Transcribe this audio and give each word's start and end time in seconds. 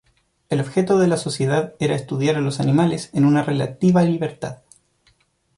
El 0.49 0.59
objeto 0.61 0.97
de 0.97 1.05
la 1.05 1.15
sociedad 1.17 1.75
era 1.79 1.93
estudiar 1.93 2.35
a 2.35 2.39
los 2.41 2.59
animales 2.59 3.11
en 3.13 3.23
una 3.23 3.43
relativa 3.43 4.01
libertad. 4.01 4.61